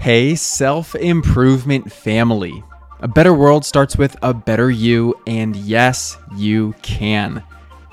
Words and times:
Hey, 0.00 0.36
self 0.36 0.94
improvement 0.94 1.92
family. 1.92 2.62
A 3.00 3.08
better 3.08 3.34
world 3.34 3.64
starts 3.64 3.98
with 3.98 4.16
a 4.22 4.32
better 4.32 4.70
you, 4.70 5.20
and 5.26 5.56
yes, 5.56 6.16
you 6.36 6.72
can. 6.82 7.42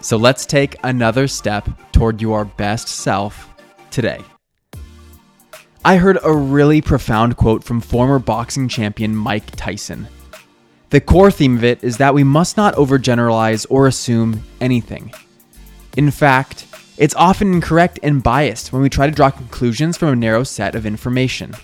So 0.02 0.16
let's 0.16 0.46
take 0.46 0.76
another 0.84 1.28
step 1.28 1.68
toward 1.92 2.22
your 2.22 2.46
best 2.46 2.90
self 2.90 3.52
today. 3.90 4.22
I 5.84 5.98
heard 5.98 6.20
a 6.24 6.32
really 6.32 6.80
profound 6.80 7.38
quote 7.38 7.64
from 7.64 7.82
former 7.82 8.20
boxing 8.20 8.68
champion 8.68 9.16
Mike 9.16 9.56
Tyson. 9.56 10.08
The 10.92 11.02
core 11.02 11.32
theme 11.32 11.58
of 11.58 11.64
it 11.64 11.84
is 11.84 11.98
that 11.98 12.14
we 12.14 12.24
must 12.24 12.56
not 12.56 12.76
overgeneralize 12.76 13.66
or 13.68 13.88
assume 13.88 14.44
anything. 14.62 15.12
In 15.98 16.12
fact, 16.12 16.68
it's 16.98 17.16
often 17.16 17.52
incorrect 17.52 18.00
and 18.04 18.22
biased 18.22 18.72
when 18.72 18.84
we 18.84 18.90
try 18.90 19.08
to 19.08 19.12
draw 19.12 19.32
conclusions 19.32 19.98
from 19.98 20.10
a 20.10 20.16
narrow 20.16 20.44
set 20.44 20.76
of 20.76 20.86
information. 20.86 21.56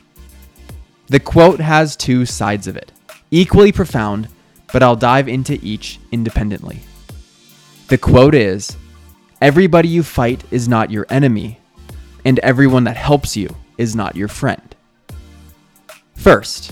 The 1.11 1.19
quote 1.19 1.59
has 1.59 1.97
two 1.97 2.25
sides 2.25 2.67
of 2.67 2.77
it, 2.77 2.89
equally 3.31 3.73
profound, 3.73 4.29
but 4.71 4.81
I'll 4.81 4.95
dive 4.95 5.27
into 5.27 5.59
each 5.61 5.99
independently. 6.09 6.83
The 7.89 7.97
quote 7.97 8.33
is 8.33 8.77
Everybody 9.41 9.89
you 9.89 10.03
fight 10.03 10.45
is 10.51 10.69
not 10.69 10.89
your 10.89 11.05
enemy, 11.09 11.59
and 12.23 12.39
everyone 12.39 12.85
that 12.85 12.95
helps 12.95 13.35
you 13.35 13.53
is 13.77 13.93
not 13.93 14.15
your 14.15 14.29
friend. 14.29 14.73
First, 16.15 16.71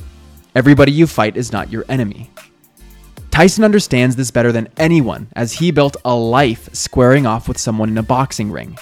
everybody 0.56 0.94
you 0.94 1.06
fight 1.06 1.36
is 1.36 1.52
not 1.52 1.70
your 1.70 1.84
enemy. 1.90 2.31
Tyson 3.31 3.66
understands 3.66 4.16
this 4.16 4.31
better 4.31 4.53
than 4.53 4.70
anyone 4.78 5.28
as 5.36 5.52
he 5.52 5.70
built 5.70 5.98
a 6.06 6.16
life 6.16 6.70
squaring 6.72 7.26
off 7.26 7.50
with 7.50 7.58
someone 7.58 7.90
in 7.90 7.98
a 7.98 8.03
boxing 8.03 8.53
ring. 8.53 8.80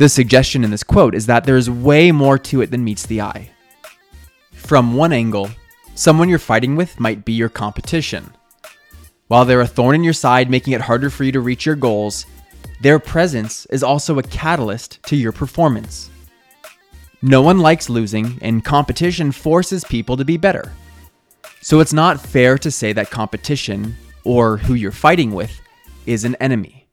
The 0.00 0.08
suggestion 0.08 0.64
in 0.64 0.72
this 0.72 0.82
quote 0.82 1.14
is 1.14 1.26
that 1.26 1.44
there 1.44 1.56
is 1.56 1.70
way 1.70 2.10
more 2.10 2.36
to 2.36 2.62
it 2.62 2.72
than 2.72 2.82
meets 2.82 3.06
the 3.06 3.20
eye. 3.20 3.50
From 4.66 4.94
one 4.94 5.12
angle, 5.12 5.48
someone 5.94 6.28
you're 6.28 6.40
fighting 6.40 6.74
with 6.74 6.98
might 6.98 7.24
be 7.24 7.32
your 7.32 7.48
competition. 7.48 8.32
While 9.28 9.44
they're 9.44 9.60
a 9.60 9.66
thorn 9.66 9.94
in 9.94 10.02
your 10.02 10.12
side, 10.12 10.50
making 10.50 10.72
it 10.72 10.80
harder 10.80 11.08
for 11.08 11.22
you 11.22 11.30
to 11.30 11.40
reach 11.40 11.64
your 11.64 11.76
goals, 11.76 12.26
their 12.80 12.98
presence 12.98 13.66
is 13.66 13.84
also 13.84 14.18
a 14.18 14.24
catalyst 14.24 15.00
to 15.04 15.14
your 15.14 15.30
performance. 15.30 16.10
No 17.22 17.42
one 17.42 17.60
likes 17.60 17.88
losing, 17.88 18.40
and 18.42 18.64
competition 18.64 19.30
forces 19.30 19.84
people 19.84 20.16
to 20.16 20.24
be 20.24 20.36
better. 20.36 20.72
So 21.60 21.78
it's 21.78 21.92
not 21.92 22.20
fair 22.20 22.58
to 22.58 22.70
say 22.72 22.92
that 22.92 23.08
competition, 23.08 23.94
or 24.24 24.56
who 24.56 24.74
you're 24.74 24.90
fighting 24.90 25.30
with, 25.30 25.60
is 26.06 26.24
an 26.24 26.34
enemy. 26.40 26.88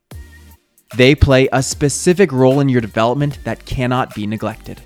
They 0.96 1.16
play 1.16 1.50
a 1.52 1.64
specific 1.64 2.32
role 2.32 2.60
in 2.60 2.70
your 2.70 2.82
development 2.82 3.40
that 3.46 3.66
cannot 3.66 4.14
be 4.14 4.28
neglected. 4.28 4.80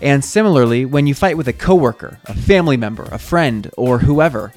And 0.00 0.24
similarly, 0.24 0.84
when 0.84 1.06
you 1.06 1.14
fight 1.14 1.36
with 1.36 1.48
a 1.48 1.52
coworker, 1.52 2.18
a 2.26 2.34
family 2.34 2.76
member, 2.76 3.04
a 3.10 3.18
friend, 3.18 3.70
or 3.76 3.98
whoever, 3.98 4.52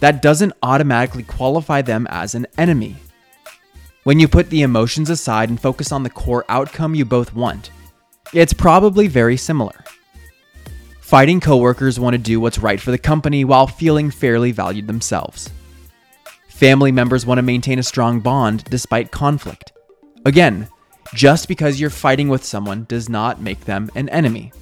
that 0.00 0.22
doesn't 0.22 0.52
automatically 0.62 1.24
qualify 1.24 1.82
them 1.82 2.06
as 2.08 2.34
an 2.34 2.46
enemy. 2.56 2.96
When 4.04 4.20
you 4.20 4.28
put 4.28 4.50
the 4.50 4.62
emotions 4.62 5.10
aside 5.10 5.50
and 5.50 5.60
focus 5.60 5.90
on 5.90 6.02
the 6.02 6.10
core 6.10 6.44
outcome 6.48 6.94
you 6.94 7.04
both 7.04 7.34
want, 7.34 7.70
it's 8.32 8.52
probably 8.52 9.08
very 9.08 9.36
similar. 9.36 9.84
Fighting 11.00 11.40
coworkers 11.40 11.98
want 11.98 12.14
to 12.14 12.18
do 12.18 12.38
what's 12.38 12.58
right 12.58 12.80
for 12.80 12.90
the 12.90 12.98
company 12.98 13.44
while 13.44 13.66
feeling 13.66 14.10
fairly 14.10 14.52
valued 14.52 14.86
themselves. 14.86 15.50
Family 16.48 16.92
members 16.92 17.26
want 17.26 17.38
to 17.38 17.42
maintain 17.42 17.78
a 17.78 17.82
strong 17.82 18.20
bond 18.20 18.64
despite 18.64 19.10
conflict. 19.10 19.72
Again, 20.24 20.68
just 21.14 21.48
because 21.48 21.80
you're 21.80 21.88
fighting 21.88 22.28
with 22.28 22.44
someone 22.44 22.84
does 22.84 23.08
not 23.08 23.40
make 23.40 23.64
them 23.64 23.90
an 23.94 24.08
enemy. 24.10 24.52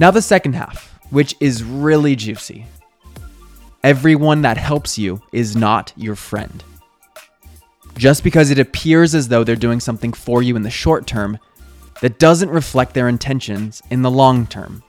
Now, 0.00 0.12
the 0.12 0.22
second 0.22 0.52
half, 0.52 0.96
which 1.10 1.34
is 1.40 1.64
really 1.64 2.14
juicy. 2.14 2.66
Everyone 3.82 4.42
that 4.42 4.56
helps 4.56 4.96
you 4.96 5.20
is 5.32 5.56
not 5.56 5.92
your 5.96 6.14
friend. 6.14 6.62
Just 7.96 8.22
because 8.22 8.52
it 8.52 8.60
appears 8.60 9.16
as 9.16 9.26
though 9.26 9.42
they're 9.42 9.56
doing 9.56 9.80
something 9.80 10.12
for 10.12 10.40
you 10.40 10.54
in 10.54 10.62
the 10.62 10.70
short 10.70 11.08
term, 11.08 11.38
that 12.00 12.20
doesn't 12.20 12.50
reflect 12.50 12.94
their 12.94 13.08
intentions 13.08 13.82
in 13.90 14.02
the 14.02 14.10
long 14.10 14.46
term. 14.46 14.84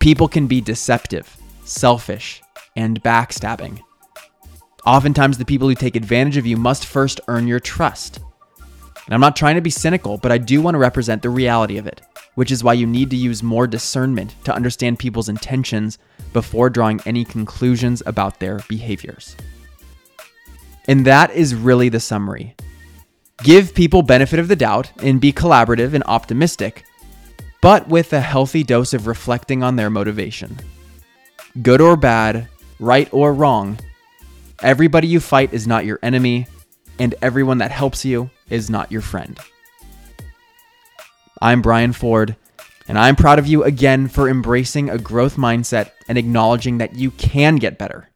People 0.00 0.26
can 0.26 0.48
be 0.48 0.60
deceptive, 0.60 1.36
selfish, 1.64 2.42
and 2.74 3.00
backstabbing. 3.04 3.80
Oftentimes, 4.84 5.38
the 5.38 5.44
people 5.44 5.68
who 5.68 5.76
take 5.76 5.94
advantage 5.94 6.36
of 6.36 6.46
you 6.46 6.56
must 6.56 6.86
first 6.86 7.20
earn 7.28 7.46
your 7.46 7.60
trust. 7.60 8.18
And 9.06 9.14
I'm 9.14 9.20
not 9.20 9.36
trying 9.36 9.54
to 9.54 9.60
be 9.60 9.70
cynical, 9.70 10.18
but 10.18 10.32
I 10.32 10.38
do 10.38 10.60
want 10.60 10.74
to 10.74 10.78
represent 10.78 11.22
the 11.22 11.30
reality 11.30 11.78
of 11.78 11.86
it 11.86 12.02
which 12.38 12.52
is 12.52 12.62
why 12.62 12.72
you 12.72 12.86
need 12.86 13.10
to 13.10 13.16
use 13.16 13.42
more 13.42 13.66
discernment 13.66 14.36
to 14.44 14.54
understand 14.54 14.96
people's 14.96 15.28
intentions 15.28 15.98
before 16.32 16.70
drawing 16.70 17.00
any 17.04 17.24
conclusions 17.24 18.00
about 18.06 18.38
their 18.38 18.60
behaviors. 18.68 19.34
And 20.86 21.04
that 21.04 21.32
is 21.32 21.56
really 21.56 21.88
the 21.88 21.98
summary. 21.98 22.54
Give 23.42 23.74
people 23.74 24.02
benefit 24.02 24.38
of 24.38 24.46
the 24.46 24.54
doubt 24.54 24.92
and 25.02 25.20
be 25.20 25.32
collaborative 25.32 25.94
and 25.94 26.04
optimistic, 26.06 26.84
but 27.60 27.88
with 27.88 28.12
a 28.12 28.20
healthy 28.20 28.62
dose 28.62 28.94
of 28.94 29.08
reflecting 29.08 29.64
on 29.64 29.74
their 29.74 29.90
motivation. 29.90 30.56
Good 31.60 31.80
or 31.80 31.96
bad, 31.96 32.46
right 32.78 33.08
or 33.10 33.34
wrong, 33.34 33.80
everybody 34.62 35.08
you 35.08 35.18
fight 35.18 35.52
is 35.52 35.66
not 35.66 35.86
your 35.86 35.98
enemy, 36.04 36.46
and 37.00 37.16
everyone 37.20 37.58
that 37.58 37.72
helps 37.72 38.04
you 38.04 38.30
is 38.48 38.70
not 38.70 38.92
your 38.92 39.02
friend. 39.02 39.40
I'm 41.40 41.62
Brian 41.62 41.92
Ford, 41.92 42.34
and 42.88 42.98
I'm 42.98 43.14
proud 43.14 43.38
of 43.38 43.46
you 43.46 43.62
again 43.62 44.08
for 44.08 44.28
embracing 44.28 44.90
a 44.90 44.98
growth 44.98 45.36
mindset 45.36 45.92
and 46.08 46.18
acknowledging 46.18 46.78
that 46.78 46.96
you 46.96 47.12
can 47.12 47.56
get 47.56 47.78
better. 47.78 48.08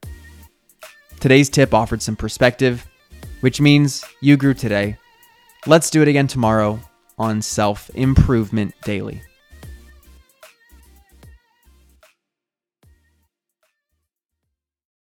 Today's 1.21 1.49
tip 1.49 1.73
offered 1.73 2.03
some 2.03 2.17
perspective, 2.17 2.85
which 3.41 3.61
means 3.61 4.05
you 4.21 4.37
grew 4.37 4.55
today. 4.55 4.97
Let's 5.67 5.89
do 5.89 6.03
it 6.03 6.09
again 6.09 6.27
tomorrow 6.27 6.81
on 7.17 7.43
Self 7.43 7.91
Improvement 7.95 8.75
Daily. 8.83 9.23